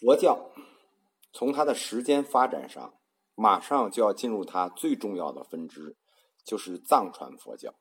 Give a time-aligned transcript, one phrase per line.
[0.00, 0.52] 佛教
[1.32, 2.94] 从它的时间发展上，
[3.34, 5.96] 马上就要进入它最重要的分支，
[6.44, 7.74] 就是藏传佛教。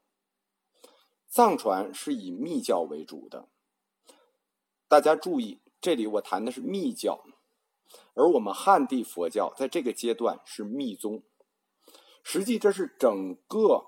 [1.28, 3.50] 藏传是以密教为主的，
[4.88, 7.24] 大家注意，这里我谈的是密教，
[8.16, 11.22] 而我们汉地佛教在这个阶段是密宗。
[12.24, 13.86] 实际这是整个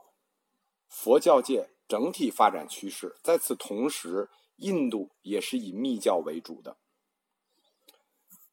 [0.87, 3.17] 佛教界整体发展趋势。
[3.23, 6.77] 在此同时，印度也是以密教为主的。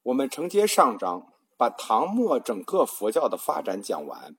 [0.07, 4.37] 我们承接上章，把唐末整个佛教的发展讲完。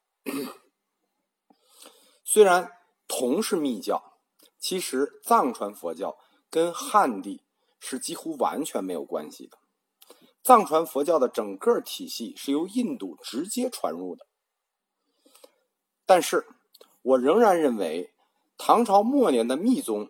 [2.23, 2.71] 虽然
[3.05, 4.17] 同是密教，
[4.57, 6.17] 其实藏传佛教
[6.49, 7.43] 跟汉地
[7.81, 9.57] 是几乎完全没有关系的。
[10.41, 14.25] 藏传佛教的整个体系是由印度直接传入的，
[16.05, 16.47] 但是
[17.01, 18.13] 我仍然认为
[18.57, 20.09] 唐朝末年的密宗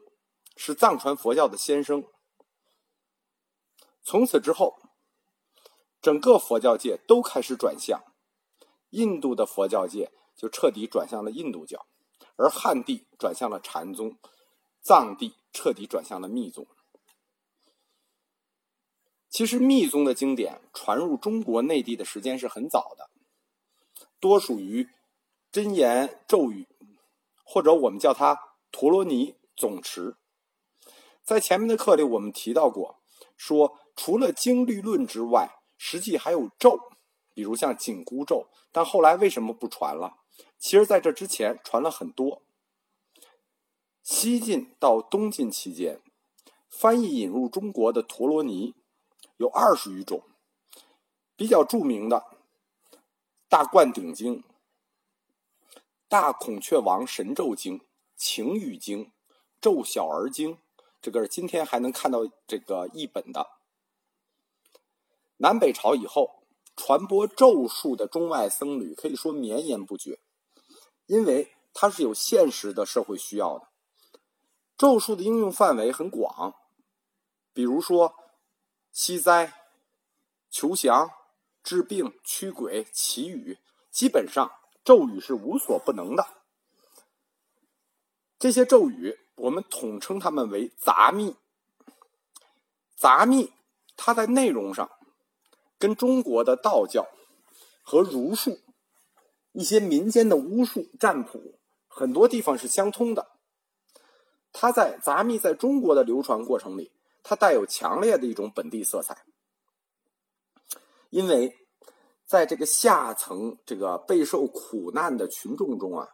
[0.56, 2.04] 是藏传佛教的先生。
[4.04, 4.78] 从此之后。
[6.08, 8.02] 整个佛教界都开始转向，
[8.92, 11.86] 印度的佛教界就彻底转向了印度教，
[12.38, 14.18] 而汉地转向了禅宗，
[14.80, 16.66] 藏地彻底转向了密宗。
[19.30, 23.09] 其实密宗的经典传入中国内地的时间是很早的，
[24.22, 24.88] 多属于
[25.52, 26.70] 真言咒语，
[27.44, 28.40] 或者我们叫它
[28.72, 30.16] 陀罗尼总持。
[31.22, 33.02] 在前面的课里我们提到过，
[33.36, 35.56] 说除了经律论之外。
[35.78, 36.80] 实际还有咒，
[37.33, 40.17] 比如像紧箍咒，但后来为什么不传了？
[40.58, 42.42] 其实在这之前传了很多。
[44.02, 46.02] 西晋到东晋期间，
[46.69, 48.73] 翻译引入中国的陀罗尼
[49.38, 50.23] 有二十余种，
[51.36, 52.17] 比较著名的
[53.50, 54.38] 《大灌顶经》
[56.08, 57.80] 《大孔雀王神咒经》
[58.16, 59.06] 《晴雨经》
[59.59, 60.56] 《咒小儿经》，
[61.02, 63.56] 这个今天还能看到这个译本的。
[65.38, 66.44] 南北朝以后，
[66.76, 70.20] 传播咒术的中外僧侣可以说绵延不绝，
[71.06, 73.68] 因为它是有现实的社会需要的。
[74.78, 76.56] 咒术的应用范围很广，
[77.53, 78.16] 比如说
[78.92, 79.53] 息灾、
[80.50, 81.12] 求降、
[81.64, 83.59] 治病、驱鬼、祈雨，
[83.92, 84.52] 基本上
[84.84, 86.26] 咒语是无所不能的。
[88.40, 91.36] 这些咒语，我们统称它们为杂密。
[92.96, 93.52] 杂密，
[93.96, 94.97] 它在内容上。
[95.80, 97.08] 跟中国的道教
[97.84, 98.60] 和儒术、
[99.52, 103.28] 一些民间的巫术、占卜很多地方是相通的。
[104.54, 109.26] 它在杂密在中国的流传过程里，它带有强烈的一种本地色彩。
[111.10, 111.56] 因为
[112.26, 116.09] 在这个下层、这个备受苦难的群众中啊，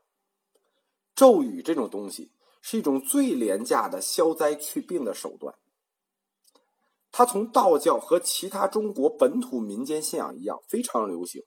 [1.15, 2.31] 咒语这种东西
[2.61, 5.55] 是一种最廉价的消灾去病的手段。
[7.15, 11.43] 它从道教和其他中国本土民间信仰一样非常流行，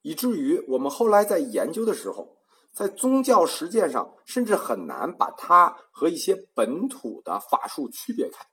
[0.00, 2.38] 以至于我们后来在研究的时候，
[2.72, 8.46] 在宗教实践上甚至很难把它和一些本土的法术区别开。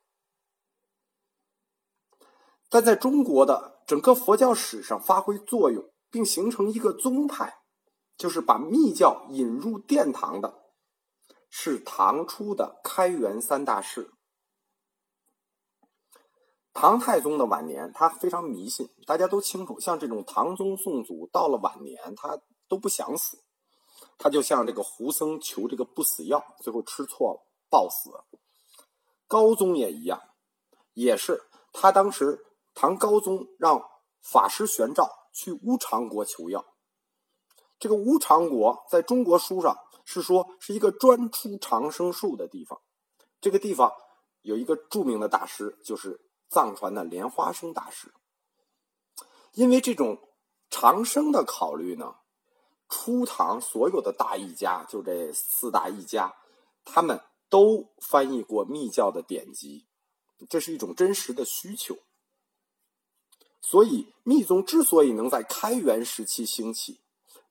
[2.70, 7.62] 但在中国的整个佛教史上发挥作用并形成一个宗派，
[8.18, 10.54] 就是把密教引入殿堂的，
[11.50, 14.12] 是唐初的开元三大士。
[16.74, 19.80] 唐太宗的晚年，他非常迷信，大家都清楚。
[19.80, 23.38] 像这种唐宗宋祖，到了晚年，他都不想死，
[24.18, 28.10] 他就像这个胡僧求这个不死药，最后吃错了，暴死。
[29.28, 30.20] 高宗也一样，
[30.94, 33.82] 也是他当时唐高宗让
[34.22, 36.66] 法师玄照去乌长国求药。
[37.78, 42.82] 这个乌长国在中国书上是说是一个专出长生术的地方，
[43.40, 43.94] 这个地方
[44.42, 46.20] 有一个著名的大师，就是。
[46.54, 48.14] 藏传的莲花生大师，
[49.54, 50.20] 因为这种
[50.70, 52.18] 长生的考虑呢，
[52.88, 56.36] 初唐所有的大译家，就这四大译家，
[56.86, 57.20] 他们
[57.50, 59.88] 都翻译过密教的典籍，
[60.48, 61.98] 这是一种真实的需求。
[63.60, 67.02] 所以密宗之所以能在开元时期兴起，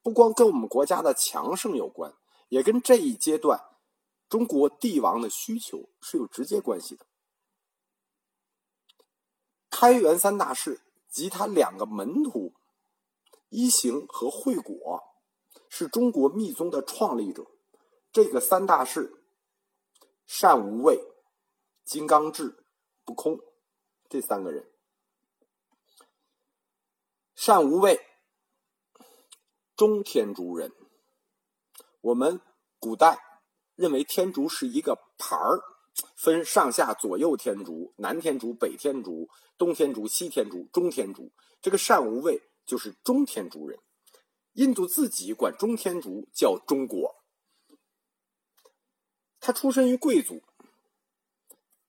[0.00, 2.15] 不光跟我们国家的强盛有关，
[2.50, 3.61] 也跟这一阶段
[4.29, 7.05] 中国帝王的需求是有直接关系的。
[9.82, 10.81] 开元三大士
[11.11, 12.55] 及他两个门徒
[13.49, 15.02] 一行和慧果，
[15.69, 17.44] 是中国密宗的创立者。
[18.12, 19.25] 这个三大士
[20.25, 21.00] 善无畏、
[21.84, 22.64] 金刚智、
[23.05, 23.40] 不空，
[24.08, 24.70] 这三个人。
[27.35, 27.99] 善无畏，
[29.75, 30.73] 中天竺人。
[32.02, 32.40] 我们
[32.78, 33.19] 古代
[33.75, 35.61] 认为天竺是一个牌儿，
[36.17, 39.29] 分上下左右天竺、南天竺、北天竺、
[39.59, 41.33] 东天竺、西天竺、中天竺。
[41.61, 43.79] 这个单无畏就是中天竺人，
[44.53, 47.17] 印度自己管中天竺叫中国。
[49.39, 50.43] 他出身于贵族，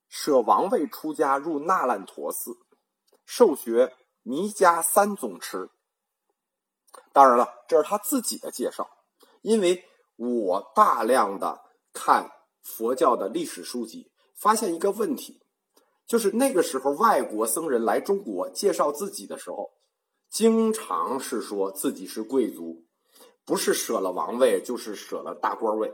[0.08, 2.58] 舍王位出家入那烂陀寺，
[3.26, 5.70] 受学弥迦三宗持。
[7.12, 8.90] 当然了，这是他自己的介绍，
[9.42, 9.86] 因为
[10.16, 11.62] 我大量的
[11.94, 12.32] 看
[12.64, 15.42] 佛教的历史书籍，发现一个问题，
[16.08, 19.72] 就是那个时候外国僧人来中国介绍自己的时候，
[20.30, 22.86] 经常是说自己是贵族，
[23.46, 25.94] 不是舍了王位，就是舍了大官位。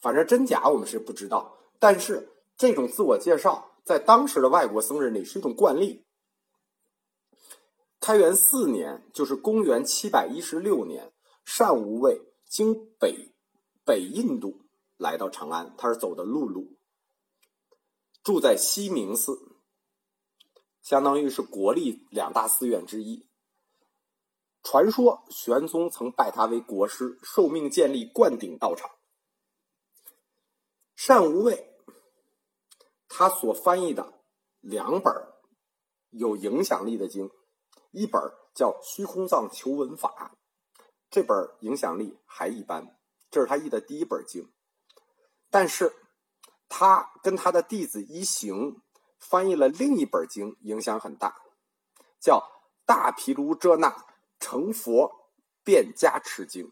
[0.00, 6.06] 反正真假我们是不知道，但是这种自我介绍在当时的外国僧人里是一种惯例。
[8.00, 11.12] 开元四年，就是公元七百一十六年，
[11.44, 13.34] 单无畏经北
[13.84, 14.59] 北印度
[15.00, 16.76] 来到长安，他是走的陆路，
[18.22, 19.32] 住在西明寺，
[20.82, 23.26] 相当于是国立两大寺院之一。
[24.62, 28.90] 传说玄宗曾拜他为国师，受命建立灌顶道场。
[31.08, 31.74] 单无畏，
[33.08, 34.20] 他所翻译的
[34.60, 35.14] 两本
[36.10, 37.30] 有影响力的经，
[37.90, 38.20] 一本
[38.54, 40.36] 叫《虚空藏求文法》，
[41.08, 42.98] 这本影响力还一般，
[43.30, 44.52] 这是他译的第一本经。
[45.50, 45.92] 但是，
[46.68, 48.80] 他跟他的弟子一行
[49.18, 51.42] 翻译了另一本经，影响很大，
[52.20, 52.38] 叫
[52.86, 54.06] 《大毗卢遮那
[54.38, 55.28] 成佛
[55.64, 56.68] 变加持经》。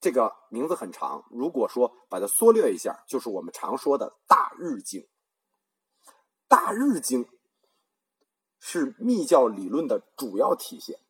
[0.00, 5.02] 这个名字很长，如果说把它缩略一下，就是我们常说的《大日经》。
[6.48, 7.24] 《大日经》
[8.58, 11.00] 是密教理论的主要体现，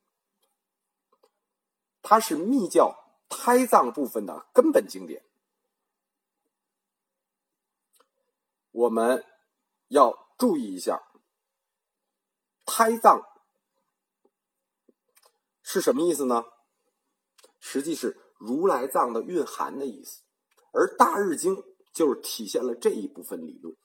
[2.03, 5.23] 它是密教胎藏部分的根本经典。
[8.79, 9.25] 我们
[9.89, 11.03] 要注意一下，
[12.65, 13.25] 胎藏
[15.63, 16.45] 是什么意思呢？
[17.59, 18.17] 实际是。
[18.39, 20.23] 如来藏的蕴含的意思，
[20.73, 21.57] 而《大日经》
[21.93, 23.77] 就是体现了这一部分理论。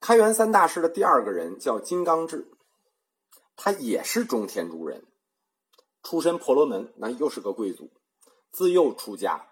[0.00, 2.50] 开元三大师的第二个人叫金刚智，
[3.54, 5.06] 他也是中天竺人，
[6.02, 7.92] 出身婆罗门，那又是个贵族，
[8.50, 9.46] 自幼出家，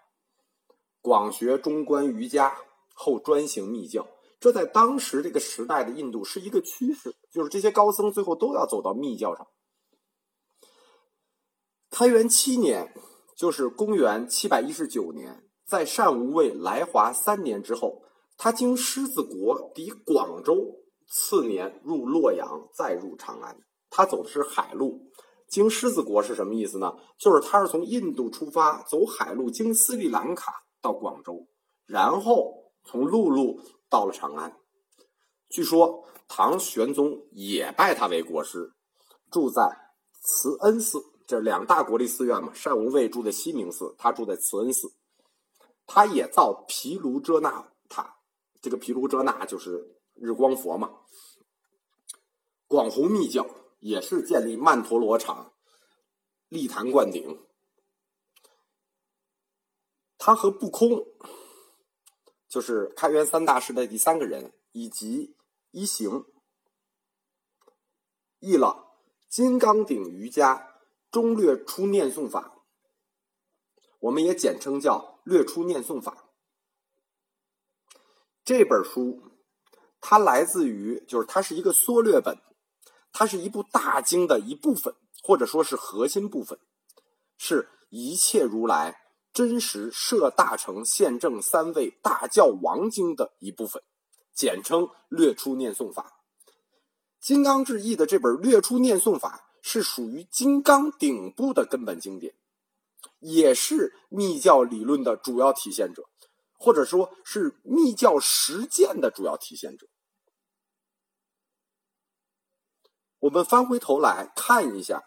[1.02, 2.56] 广学中观瑜伽，
[2.94, 4.06] 后专行密教。
[4.38, 9.46] 这在当时这个时代的印度是一个趋势，就是这些高僧最后都要走到密教上。
[11.90, 12.94] 开元七年，
[13.36, 18.02] 就是公元七百一十九年，在单无畏来华三年之后，
[18.36, 20.76] 他经狮子国抵广州，
[21.08, 23.58] 次年入洛阳，再入长安。
[23.90, 25.02] 他走的是海路，
[25.48, 26.94] 经狮子国是什么意思呢？
[27.18, 31.46] 就是他是从印度出发，走海路经斯里兰卡到广州，
[31.86, 34.58] 然后从陆路到了长安。
[35.48, 38.74] 据说唐玄宗也拜他为国师，
[39.30, 39.62] 住在
[40.20, 41.02] 慈恩寺。
[41.24, 44.92] 这两大国立寺院嘛，善无畏住在西明寺，他住在慈恩寺。
[45.86, 48.16] 他也造毗卢遮那塔，
[48.60, 50.90] 这个毗卢遮那就是日光佛嘛。
[52.66, 53.46] 广弘密教
[53.78, 55.52] 也是建立曼陀罗场，
[56.48, 57.38] 立坛灌顶。
[60.24, 61.04] 他和不空，
[62.48, 65.36] 就是开元三大师的第三个人，以及
[65.72, 66.26] 一行，
[68.38, 68.94] 译了
[69.28, 70.54] 《金刚顶瑜伽》。
[71.10, 72.62] 中略出念诵法，
[73.98, 76.28] 我们也简称叫略出念诵法。
[78.44, 79.20] 这本书，
[80.00, 82.38] 它来自于，就是它是一个缩略本，
[83.12, 86.58] 它是一部大经的一部分，或者说是核心部分，
[87.36, 89.01] 是一切如来
[89.32, 93.82] 真实摄大乘现正三位大教王经的一部分，
[94.34, 96.20] 简称略出念诵法。
[97.20, 99.48] 金刚智译的这本略出念诵法。
[99.64, 102.34] 是属于金刚顶部的根本经典，
[103.20, 106.02] 也是密教理论的主要体现者，
[106.58, 109.86] 或者说是密教实践的主要体现者。
[113.20, 115.04] 我们翻回头来看一下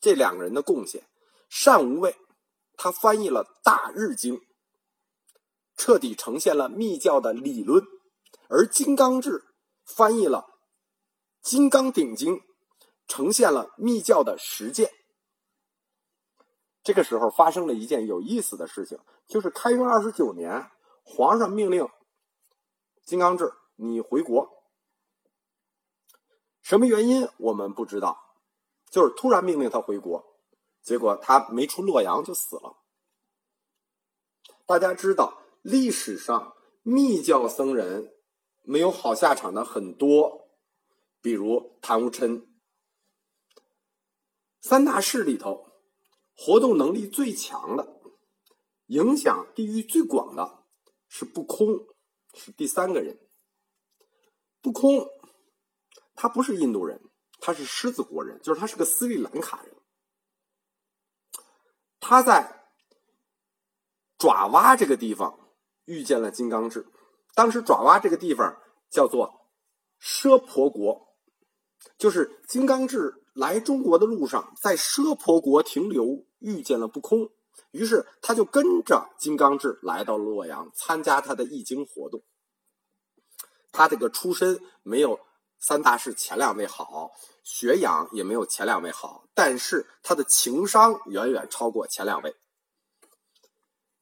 [0.00, 1.08] 这两个人的贡献：
[1.48, 2.16] 善无畏，
[2.82, 4.36] 他翻译了《大日经》，
[5.76, 7.84] 彻底呈现了密教的理论；
[8.48, 9.44] 而金刚智
[9.84, 10.46] 翻译了
[11.48, 12.36] 《金刚顶经》。
[13.06, 14.92] 呈现了密教的实践。
[16.84, 20.70] 这个时候发生了一件有意思的事情，就是开元二十九年，
[21.02, 21.88] 皇上命令
[23.04, 24.48] 金刚智你回国。
[26.62, 28.16] 什么原因我们不知道，
[28.92, 30.24] 就是突然命令他回国，
[30.82, 32.78] 结果他没出洛阳就死了。
[34.66, 38.14] 大家知道，历史上密教僧人
[38.62, 40.48] 没有好下场的很多，
[41.20, 42.46] 比如谭无琛。
[44.60, 45.72] 三大士里头，
[46.36, 48.00] 活动能力最强的、
[48.86, 50.64] 影响地域最广的
[51.08, 51.86] 是不空，
[52.34, 53.18] 是第三个人。
[54.60, 55.08] 不空，
[56.14, 57.00] 他不是印度人，
[57.40, 59.74] 他是狮子国人，就是他是个斯里兰卡人。
[62.00, 62.64] 他在
[64.18, 65.38] 爪哇这个地方
[65.84, 66.86] 遇见了金刚智，
[67.34, 68.56] 当时爪哇这个地方
[68.90, 69.46] 叫做
[70.02, 71.14] 奢婆国，
[71.96, 73.18] 就是金刚智。
[73.32, 77.30] 来中国的路上，在奢婆国停留，遇见了不空，
[77.70, 82.22] 于是他就跟着金刚智来到洛阳，参加他的易经活动。
[83.70, 85.20] 他这个出身没有
[85.60, 87.12] 三大士前两位好，
[87.52, 92.36] 学养也没有前两位好，但是他的情商远远超过前两位。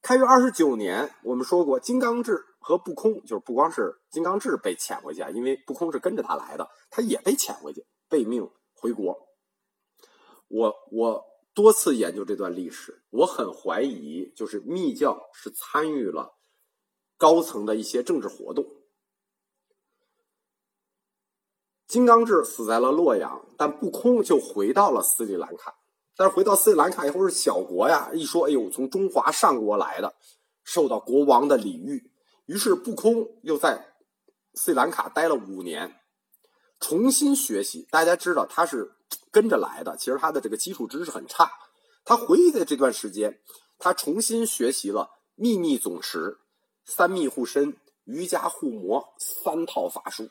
[0.03, 8.47] 开元二十九年，我们说过，金刚智和不空，就是不光是金刚智被遣回去，因为不空是跟着他来的，他也被遣回去，被命。
[8.75, 9.17] 回国，
[10.47, 11.25] 我我
[11.55, 16.37] 多次研究这段历史，我很怀疑，就是密教是参与了
[17.17, 18.65] 高层的一些政治活动。
[21.89, 25.73] 金刚智死在了洛阳，但不空就回到了斯里兰卡。
[26.15, 30.13] 但是回到斯里兰卡以后是小国呀，一说哎呦，从中华上国来的，
[30.63, 32.11] 受到国王的礼遇，
[32.45, 33.87] 于是不空又在
[34.53, 35.95] 斯里兰卡待了五年。
[36.79, 38.91] 重新学习，大家知道他是
[39.31, 41.51] 跟着来的，其实他的这个基础知识很差。
[42.05, 43.39] 他回忆的这段时间，
[43.79, 46.37] 他重新学习了秘密总持、
[46.85, 50.29] 三密护身、瑜伽护魔三套法术。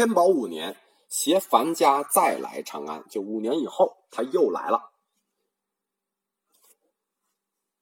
[0.00, 0.78] 天宝五年，
[1.10, 4.92] 携樊家再来长安，就五年以后，他又来了。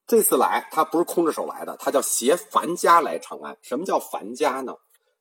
[0.05, 3.57] 这次来，他不是空着手来的，他叫携樊家来长安。
[3.63, 4.75] 什么叫樊家呢？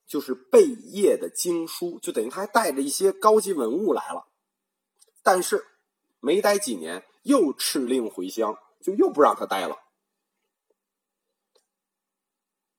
[0.08, 4.26] 就是贝叶的经书，就等于他还带着一些高级文物来了，
[5.22, 5.64] 但是
[6.18, 9.78] 没待几年又敕令回乡，就又不让他待了。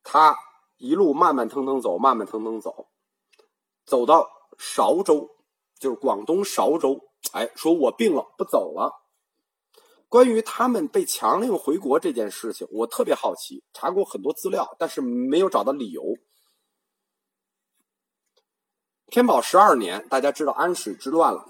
[0.04, 0.38] 他
[0.76, 2.90] 一路慢慢腾腾走，慢慢腾腾走，
[3.89, 4.29] 走到
[4.60, 5.31] 韶州，
[5.79, 7.10] 就是广东韶州。
[7.34, 8.93] 哎，说我病了，不走了。
[10.08, 16.03] 关于他们被强令回国这件事情，我特别好奇，查过很多资料，但是没有找到理由。
[19.08, 21.46] 天宝十二年，大家知道安史之乱了。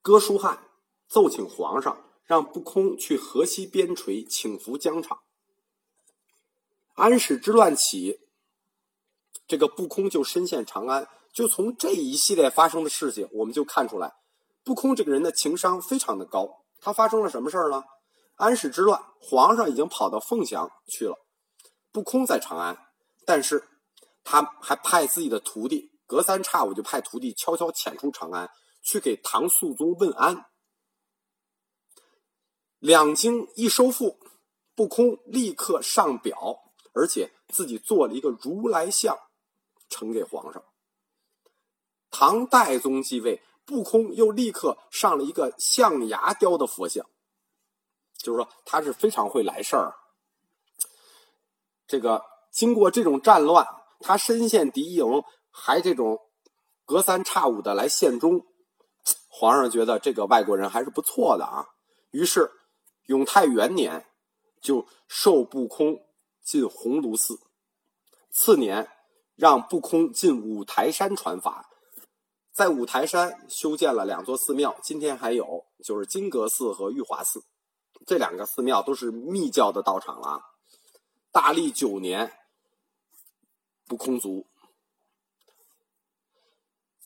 [0.00, 0.64] 哥舒翰
[1.06, 5.20] 奏请皇上，让不空去河西边陲请服疆场。
[6.94, 8.20] 安史之乱起，
[9.48, 11.08] 这个不空就深陷长安。
[11.32, 14.14] 就从这一系列发生的事情，我们就看出来，
[14.64, 16.64] 不空这个人的情商非常的高。
[16.80, 17.82] 他发生了什么事儿呢？
[18.36, 21.16] 安史之乱，皇上已经跑到凤翔去了，
[21.90, 22.78] 不空在长安，
[23.24, 23.68] 但是
[24.22, 25.90] 他还派自己的徒弟。
[26.06, 28.50] 隔三差五就派徒弟悄悄潜出长安，
[28.82, 30.46] 去给唐肃宗问安。
[32.78, 34.18] 两京一收复，
[34.74, 36.60] 不空立刻上表，
[36.94, 39.18] 而且自己做了一个如来像，
[39.88, 40.62] 呈给皇上。
[42.10, 47.06] 唐代宗继位，不空又立刻上了一个象牙雕的佛像，
[48.16, 49.94] 就是说他是非常会来事儿。
[51.86, 53.66] 这个经过这种战乱，
[54.00, 55.22] 他身陷敌营。
[55.50, 56.20] 还这种
[56.84, 58.46] 隔三差五的来献忠，
[59.28, 61.66] 皇上觉得这个外国人还是不错的啊。
[62.10, 62.52] 于是
[63.06, 64.06] 永泰元年
[64.60, 66.06] 就授不空
[66.42, 67.40] 进鸿胪寺，
[68.30, 68.88] 次年
[69.38, 71.70] 让不空进五台山传法，
[72.52, 77.44] 在五台山修建了两座寺庙，今天还有，就是金阁寺和玉华寺，
[78.04, 80.42] 这两个寺庙都是密教的道场了。
[81.30, 82.32] 大历九年，
[83.86, 84.48] 不空卒。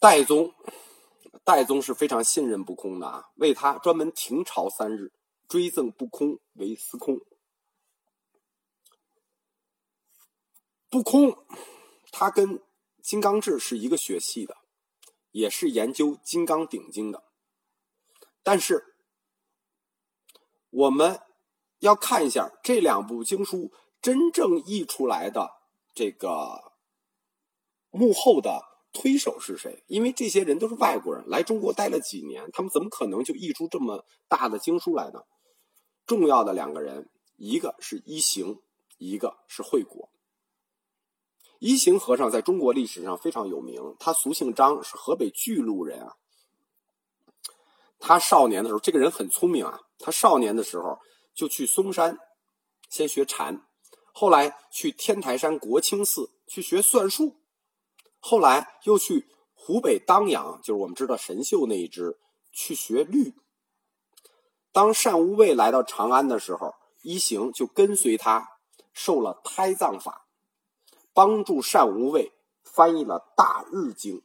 [0.00, 0.54] 代宗，
[1.44, 5.12] 代宗是非常信任不空的啊，为他专门停朝三日，
[5.46, 7.20] 追赠不空为司空。
[10.88, 11.36] 不空，
[12.12, 12.62] 他跟
[13.02, 14.57] 金刚智是一个学系的，
[15.33, 17.25] 也是研究金刚顶经的。
[18.45, 18.95] 但是，
[20.71, 21.21] 我们
[21.81, 25.50] 要看一下这两部经书真正译出来的
[25.92, 26.73] 这个
[27.90, 28.71] 幕后的。
[28.95, 29.83] 推手是谁？
[29.87, 35.23] 因为这些人都是外国人，来中国待了几年，他们怎么可能就译出这么大的经书来呢？
[36.04, 38.61] 重要的两个人，一个是一行，
[38.99, 40.11] 一个是惠国。
[41.62, 46.16] 一行和尚在中国历史上非常有名，他俗姓张，是河北巨鹿人啊。
[48.00, 49.78] 他少年的时候，这个人很聪明啊。
[50.00, 50.99] 他少年的时候
[51.37, 52.19] 就去嵩山
[52.88, 53.64] 先学禅，
[54.12, 57.37] 后来去天台山国清寺去学算术，
[58.19, 62.19] 后来又去湖北当阳，就是我们知道神秀那一支
[62.50, 63.37] 去学律。
[64.73, 68.49] 当单无畏来到长安的时候，一行就跟随他
[68.92, 70.21] 受了胎藏法，
[71.12, 74.16] 帮助单无畏翻译了《大日经》。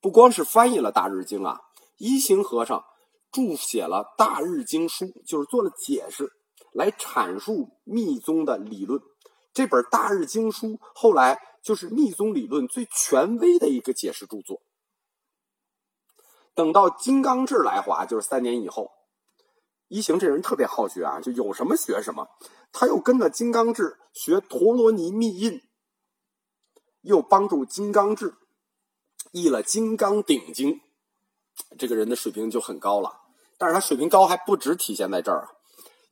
[0.00, 1.60] 不光是翻译了《大日经》啊，
[1.96, 2.84] 一行和尚
[3.32, 6.32] 注写了《大日经书》，就是做了解释，
[6.72, 9.00] 来阐述密宗的理论。
[9.52, 14.62] 这本《大日经书》后来就是密宗理论最权威的一个解释著作。
[16.54, 18.92] 等到金刚智来华，就是三年以后，
[19.88, 22.28] 一行这人特别好学啊，就有什么学什么。
[22.72, 25.60] 他又跟着金刚智学陀罗尼密印，
[27.02, 28.34] 又帮助金刚智。
[29.30, 30.74] 译了《金刚顶经》，
[31.78, 33.20] 这个人的水平就很高了。
[33.58, 35.48] 但是他水平高还不止体现在这儿啊，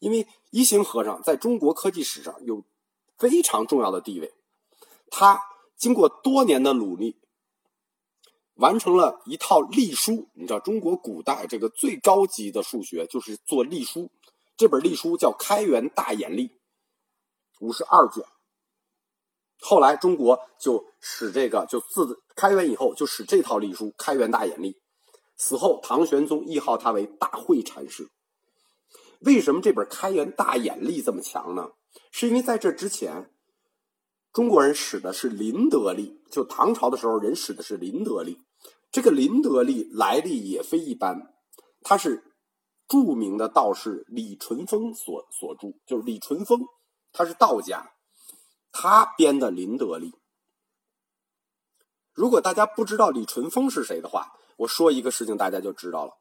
[0.01, 2.63] 因为一行和尚在中国科技史上有
[3.17, 4.35] 非常重要的地位。
[5.11, 5.41] 他
[5.79, 7.17] 经过多年的努力，
[8.57, 10.29] 完成了一套隶书。
[10.35, 14.11] 你知道，中国古代这个最高级的数学就是做隶书。
[14.59, 16.49] 这本隶书叫《开元大眼历》，
[17.65, 18.23] 五十二卷。
[19.61, 24.73] 后来中国就使这个，就自开元以后就使这套隶书《开元大眼历》。
[25.37, 28.11] 死后，唐玄宗谥号他为大慧禅师。
[29.21, 31.71] 为什么这本《开元大眼历》这么强呢？
[32.13, 33.33] 是因为在这之前，
[34.33, 38.39] 中国人使的是林德历，就唐朝的时候人使的是林德历。
[38.93, 41.35] 这个林德历来历也非一般，
[41.83, 42.23] 它是
[42.87, 46.61] 著名的道士李淳风所所著，就是李淳风，
[47.15, 47.93] 他是道家。
[48.77, 50.11] 他编的《林德历》，
[52.13, 56.19] 如果大家不知道李淳风是谁的话，我说一个事情大家就知道了，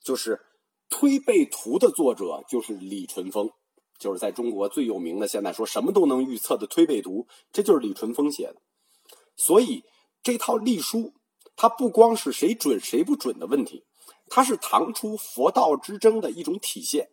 [0.00, 0.36] 就是
[0.88, 3.50] 《推背图》的作者就是李淳风，
[3.98, 8.62] 就是在中国最有名的，现在说什么都能预测的《推背图》，这就是李淳风写的。
[9.34, 9.84] 所以
[10.22, 11.12] 这套历书，
[11.56, 13.84] 它不光是谁准谁不准的问题，
[14.28, 17.10] 它是唐初佛道之争的一种体现。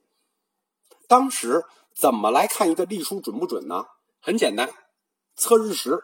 [1.07, 1.63] 当时
[1.99, 3.85] 怎么来看一个历书准不准呢？
[4.19, 4.69] 很简单，
[5.35, 6.03] 测日食，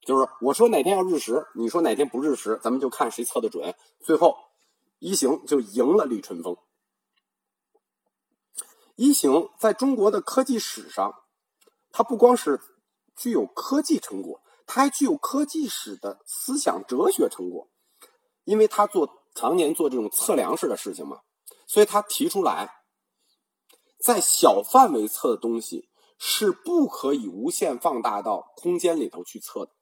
[0.00, 3.74] 就是我说哪天要日食，你说哪天不日食，咱们就看谁测的准。
[4.00, 4.36] 最后，
[4.98, 6.56] 一行就赢了李淳风。
[8.96, 11.14] 一行在中国的科技史上，
[11.92, 12.60] 它不光是
[13.14, 17.68] 具有科技成果，它还具有科技史的思想哲学成果。
[18.42, 21.20] 因为他做常年做这种测量式的事情嘛，
[21.66, 22.70] 所以他提出来，
[23.98, 25.88] 在小范围测的东西。
[26.18, 29.72] 是不可以无限放大到空间里头去测的。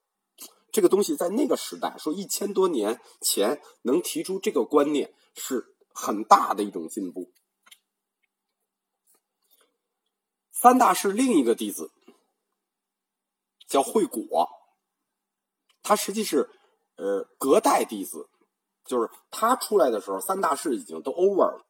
[0.69, 7.31] 这个东西在那个时代，说一千多年前能提出这个观念，是很大的一种进步。
[10.51, 11.89] 三大士另一个弟子
[13.65, 14.49] 叫惠果，
[15.83, 16.49] 他实际是
[16.97, 18.29] 呃隔代弟子，
[18.83, 21.65] 就是他出来的时候，三大士已经都 over 了。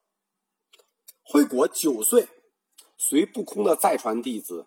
[1.22, 2.28] 惠果九岁。
[3.08, 4.66] 随不空的再传弟子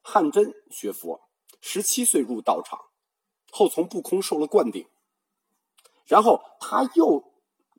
[0.00, 1.20] 汉真学佛，
[1.60, 2.78] 十七岁入道场，
[3.52, 4.88] 后从不空受了灌顶。
[6.06, 7.22] 然后他又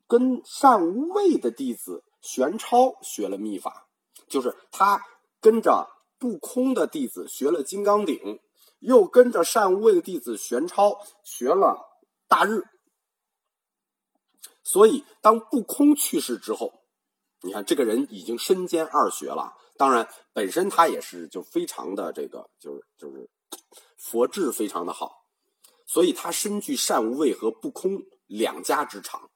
[0.06, 3.88] 跟善无畏的弟子玄超学了秘法，
[4.28, 5.04] 就是他
[5.42, 5.90] 跟着
[6.20, 8.40] 不空的弟子学了金刚顶，
[8.78, 11.84] 又跟着善无畏的弟子玄超学了
[12.28, 12.62] 大日。
[14.62, 16.84] 所以当不空去世之后，
[17.42, 19.58] 你看这个人已经身兼二学了。
[19.78, 23.30] 当然，本身他也是就非常的这个，就是就是
[23.98, 25.26] 佛智非常的好，
[25.86, 29.30] 所以他身具善无畏和不空两家之长，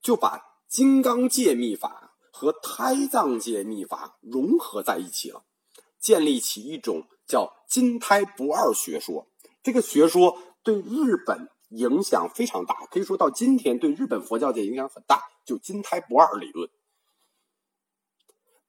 [0.00, 5.44] 就把金刚界秘法和胎藏界秘法融合在一起了，
[5.98, 9.26] 建立起一种叫金胎不二学说。
[9.62, 16.70] 这个学说对日本影响非常大，可以说到今天对日本佛教界影响很大，就金胎不二理论。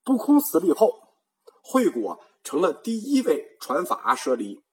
[0.05, 0.93] 不空死了以后，
[1.61, 4.63] 惠果成了第一位传法舍离，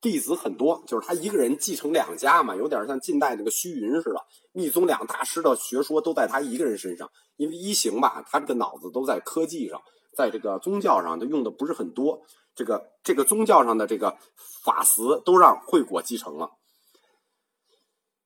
[0.00, 4.20] 弟子很多，就是他一个人继承两家嘛，有点像近代那个虚云似的。
[4.52, 9.80] 密宗两大师的学说都在他一个人身上，因为一行吧，他这个脑子都在科技上，
[10.14, 12.20] 在这个宗教上，他用的不是很多。
[12.54, 14.18] 这个这个宗教上的这个
[14.64, 16.50] 法词都让惠果继承了。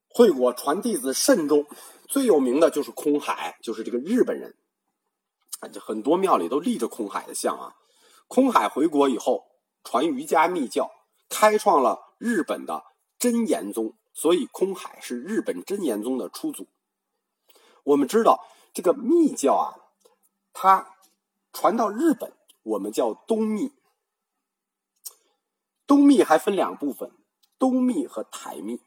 [0.08, 1.66] 惠果传弟子甚众，
[2.08, 4.56] 最有名的就是空海，就是这个日本人。
[5.72, 7.76] 就很多庙里都立着空海的像啊。
[8.28, 9.46] 空海回国以后，
[9.82, 10.90] 传瑜伽密教，
[11.28, 12.84] 开创了日本的
[13.18, 16.66] 真言宗，所以空海是日本真言宗的初祖。
[17.84, 19.76] 我们知道这个密教啊，
[20.52, 20.96] 它
[21.52, 23.72] 传到日本，我们叫东密。
[25.86, 27.12] 东密还分两部分，
[27.58, 28.80] 东密和台密，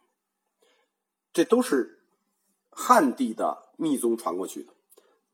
[1.32, 2.04] 这都是
[2.72, 4.74] 汉地的密宗传过去的。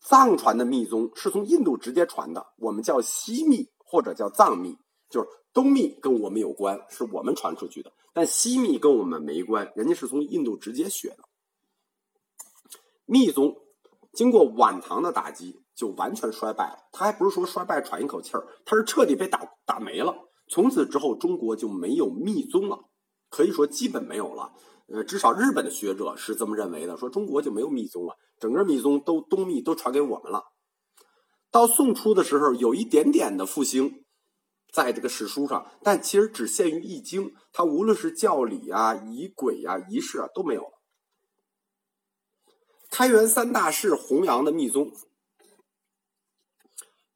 [0.03, 4.77] 藏传的密宗是从印度直接传的，我们叫西密或者叫藏密，
[5.09, 11.19] 就是东密跟我们有关，是我们传出去的，但西密跟我们没关，人家是从印度直接学的。
[13.05, 13.55] 密宗
[14.11, 16.89] 经过晚唐的打击，就完全衰败了。
[16.91, 20.13] 他还不是说衰败喘一口气儿，他是彻底被打打没了。
[20.49, 22.77] 从此之后，中国就没有密宗了，
[23.29, 24.51] 可以说基本没有了。
[24.87, 30.43] 呃，至少日本的学者是这么认为的，说中国就没有密宗了，整个密宗都东密都传给我们了。
[31.51, 34.03] 到宋初的时候，有一点点的复兴，
[34.71, 40.81] 在这个史书上，但其实只限于易经，它无论是教理啊、仪轨啊、仪式啊都没有了。
[42.89, 44.91] 开元三大士弘扬的密宗，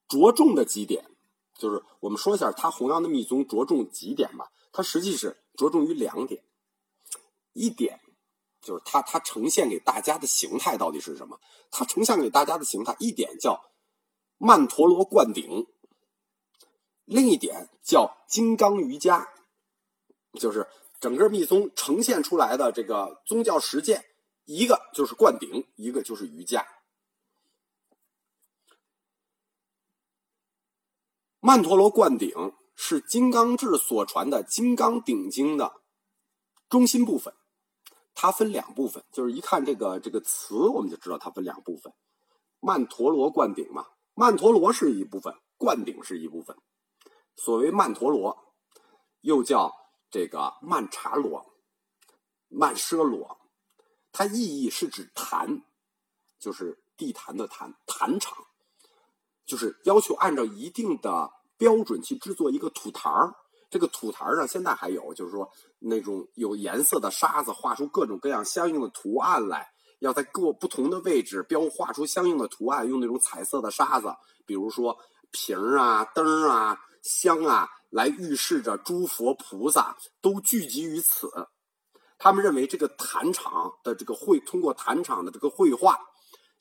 [0.08, 1.06] 着重的几点。
[1.60, 6.44] 就是我们说一下他弘扬的密宗着重几点吧，他实际是着重于两点，
[7.58, 8.00] 一点
[8.62, 11.40] 就是它，它呈现给大家的形态到底是什么？
[11.72, 13.60] 它呈现给大家的形态一点叫
[14.38, 15.68] 曼陀罗灌顶，
[17.06, 19.28] 另一点叫金刚瑜伽，
[20.34, 20.68] 就是
[21.00, 24.06] 整个密宗呈现出来的这个宗教实践，
[24.46, 26.68] 一个就是灌顶，一个就是瑜伽。
[31.40, 35.82] 曼陀罗灌顶是金刚智所传的《金刚顶经》的
[36.68, 37.34] 中心部分，
[38.20, 41.94] 它分两部分，就是一看这个这个词，我们就知道它分两部分。
[42.60, 46.58] 曼陀罗灌顶嘛，曼陀罗是一部分，灌顶是一部分。
[47.36, 48.36] 所谓曼陀罗，
[49.22, 49.72] 又叫
[50.10, 51.46] 这个曼茶罗、
[52.48, 53.38] 曼奢罗，
[54.12, 55.62] 它意义是指坛，
[56.40, 58.36] 就是地坛的坛，坛场，
[59.46, 61.32] 就是要求按照一定的。
[61.60, 63.34] 标准去制作一个土坛儿，
[63.70, 65.50] 这个土台儿上现在还有，就是说
[65.80, 69.70] 那种有颜色的沙子，画出各种各样相应的图案来。
[70.00, 74.14] 要在各不同的位置标画出相应的图案，用那种彩色的沙子，
[74.46, 74.98] 比如说
[75.32, 81.30] 瓶啊、灯啊、香啊，来预示着诸佛菩萨都聚集于此。
[82.20, 85.98] 他们认为这个坛场的这个绘，通过坛场的这个绘画，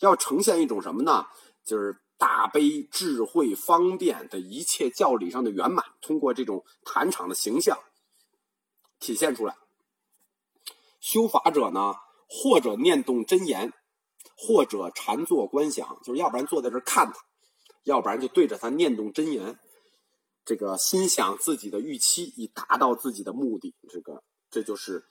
[0.00, 1.26] 要呈现一种什么呢？
[1.64, 1.96] 就是。
[2.18, 7.78] 大悲、智慧、方便的一切教理上的圆满，通过这种坛场的形象
[8.98, 9.54] 体现出来。
[11.00, 11.94] 修法者呢，
[12.26, 13.72] 或者念动真言，
[14.36, 17.18] 或者禅坐观想，就是要不然坐在这看他，
[17.84, 19.58] 要不然就对着他念动真言，
[20.44, 23.74] 这个心想自己的预期，以达到自己的目的。
[23.90, 25.04] 这个这就是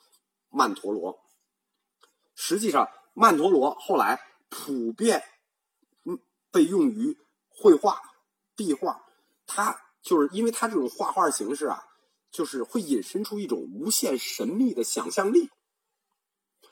[0.50, 1.20] 曼陀罗。
[2.34, 5.24] 实际上，曼陀罗后来普遍。
[6.56, 7.18] 被用于
[7.50, 8.00] 绘画、
[8.56, 9.02] 壁画，
[9.46, 11.84] 它就是因为它这种画画形式啊，
[12.32, 15.50] 就是会引申出一种无限神秘的想象力。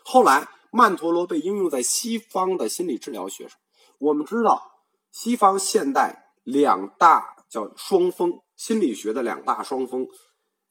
[0.06, 3.60] 后来，曼陀罗被应用在西方的心理治疗学上。
[4.00, 4.72] 我们知道，
[5.12, 10.08] 西方现代两大叫双峰心理学的两大双峰，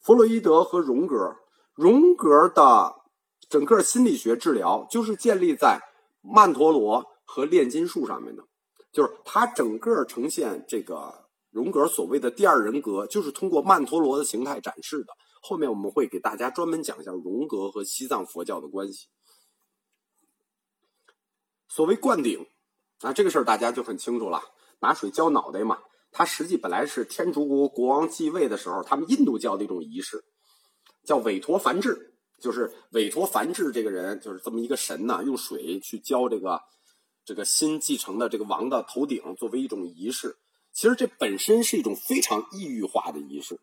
[0.01, 1.37] 弗洛伊德和荣格。
[1.75, 2.95] 荣格的
[3.51, 5.81] 整个心理学治疗就是建立在
[6.23, 8.43] 曼陀罗和炼金术上面的。
[8.93, 15.13] 就是他整个呈现这个荣格所谓的第二人格，就是通过曼陀罗的形态展示的。
[15.41, 19.09] 后面我们会给大家专门讲一下荣格和西藏佛教的关系。
[21.69, 22.47] 所谓灌顶
[23.01, 24.43] 啊，这个事儿大家就很清楚了，
[24.81, 25.79] 拿水浇脑袋嘛。
[26.11, 30.23] 它实际本来是天竺国国王继位的时候，他们印度教的一种仪式，
[31.05, 36.61] 叫韦陀梵志，就是韦陀梵志这个人就是这么一个神呢，用水去浇这个。
[37.25, 40.37] 这个新继承的这个王的头顶，作为一种仪式，
[40.73, 43.61] 其实这本身是一种非常异域化的仪式。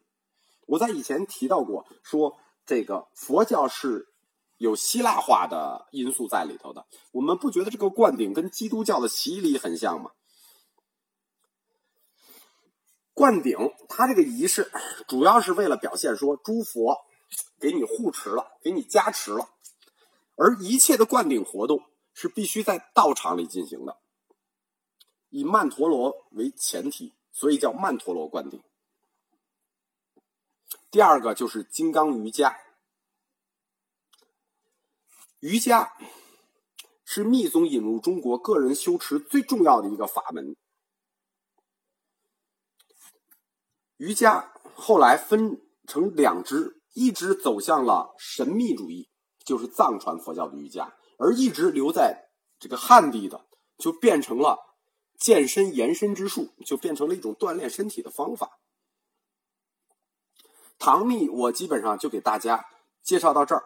[0.65, 4.07] 我在以前提到过，说这个佛教是
[4.57, 6.85] 有希腊化的因素在里头的。
[7.11, 10.11] 我们不觉得这个灌顶跟基督教的洗礼很像吗？
[13.13, 13.57] 灌顶，
[13.89, 14.71] 它这个仪式
[15.07, 16.97] 主要是为了表现说诸佛
[17.59, 19.49] 给你护持了，给你加持了，
[20.35, 21.83] 而一切的灌顶活动。
[22.21, 23.97] 是必须在道场里进行的，
[25.29, 28.61] 以曼陀罗为前提，所以叫曼陀罗灌顶。
[30.91, 32.59] 第二个就是金刚瑜伽，
[35.39, 35.93] 瑜伽
[37.05, 40.57] 是密宗引入中国个人修持最重要的一个法门。
[43.95, 49.09] 瑜伽后来分成两支，一支走向了神秘主义，
[49.45, 50.98] 就是藏传佛教的瑜伽。
[51.19, 52.29] 而一直留在
[52.59, 53.45] 这个汉地的，
[53.77, 54.57] 就变成了
[55.19, 58.59] 健身延伸之术，就变成了一种锻炼身体的方法。
[60.79, 62.65] 唐密我基本上就给大家
[63.03, 63.63] 介绍到这儿，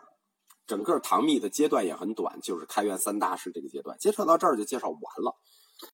[0.65, 5.37] 整个唐密的阶段也很短，就是开元三大师这个阶段，介绍到这儿就介绍完了。